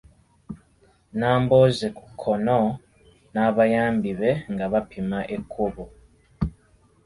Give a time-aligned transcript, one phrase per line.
[1.17, 2.59] Nambooze (ku kkono)
[3.33, 5.83] n’abayambi be nga bapima ekkubo.